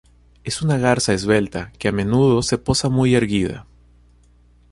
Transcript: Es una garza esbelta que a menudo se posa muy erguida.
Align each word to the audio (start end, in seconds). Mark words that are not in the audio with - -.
Es 0.43 0.63
una 0.63 0.79
garza 0.79 1.13
esbelta 1.13 1.71
que 1.77 1.87
a 1.87 1.91
menudo 1.91 2.41
se 2.41 2.57
posa 2.57 2.89
muy 2.89 3.13
erguida. 3.13 3.67